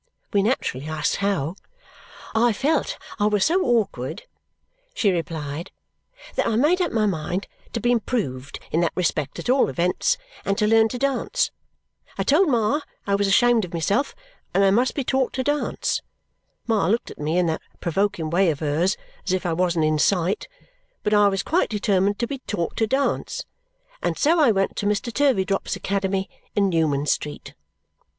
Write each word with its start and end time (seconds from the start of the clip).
We 0.33 0.41
naturally 0.41 0.87
asked 0.87 1.17
how. 1.17 1.57
"I 2.33 2.53
felt 2.53 2.97
I 3.19 3.27
was 3.27 3.45
so 3.45 3.61
awkward," 3.63 4.23
she 4.95 5.11
replied, 5.11 5.69
"that 6.33 6.47
I 6.47 6.55
made 6.55 6.81
up 6.81 6.91
my 6.91 7.05
mind 7.05 7.47
to 7.73 7.79
be 7.79 7.91
improved 7.91 8.59
in 8.71 8.79
that 8.81 8.93
respect 8.95 9.37
at 9.37 9.47
all 9.47 9.69
events 9.69 10.17
and 10.43 10.57
to 10.57 10.65
learn 10.65 10.87
to 10.89 10.97
dance. 10.97 11.51
I 12.17 12.23
told 12.23 12.49
Ma 12.49 12.81
I 13.05 13.13
was 13.13 13.27
ashamed 13.27 13.63
of 13.63 13.75
myself, 13.75 14.15
and 14.55 14.65
I 14.65 14.71
must 14.71 14.95
be 14.95 15.03
taught 15.03 15.33
to 15.33 15.43
dance. 15.43 16.01
Ma 16.65 16.87
looked 16.87 17.11
at 17.11 17.19
me 17.19 17.37
in 17.37 17.45
that 17.45 17.61
provoking 17.79 18.31
way 18.31 18.49
of 18.49 18.57
hers 18.59 18.97
as 19.27 19.33
if 19.33 19.45
I 19.45 19.53
wasn't 19.53 19.85
in 19.85 19.99
sight, 19.99 20.47
but 21.03 21.13
I 21.13 21.27
was 21.27 21.43
quite 21.43 21.69
determined 21.69 22.17
to 22.17 22.25
be 22.25 22.39
taught 22.47 22.75
to 22.77 22.87
dance, 22.87 23.45
and 24.01 24.17
so 24.17 24.39
I 24.39 24.49
went 24.49 24.75
to 24.77 24.87
Mr. 24.87 25.13
Turveydrop's 25.13 25.75
Academy 25.75 26.27
in 26.55 26.69
Newman 26.69 27.05
Street." 27.05 27.53